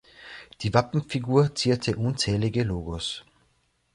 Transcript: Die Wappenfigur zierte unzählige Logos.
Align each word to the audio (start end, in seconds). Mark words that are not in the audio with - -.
Die 0.61 0.73
Wappenfigur 0.73 1.53
zierte 1.53 1.95
unzählige 1.95 2.63
Logos. 2.63 3.23